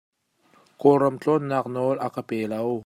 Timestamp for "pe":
2.29-2.37